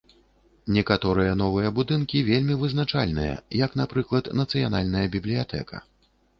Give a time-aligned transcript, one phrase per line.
[0.77, 5.87] Некаторыя новыя будынкі вельмі вызначальныя, як, напрыклад, нацыянальная бібліятэка.